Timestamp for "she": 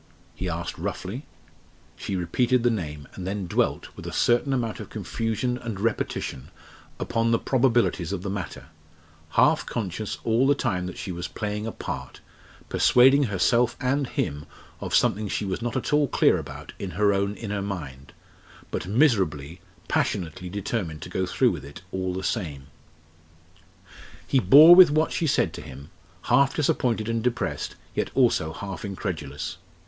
1.95-2.15, 10.97-11.11, 15.27-15.45, 25.11-25.27